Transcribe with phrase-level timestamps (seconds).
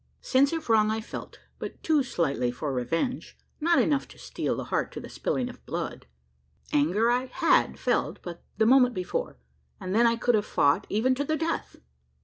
[0.19, 4.63] Sense of wrong I felt, but too slightly for revenge not enough to steel the
[4.73, 6.07] heart to the spilling of blood.
[6.73, 9.37] Anger I had felt but the moment before;
[9.79, 11.75] and then I could have fought, even to the death!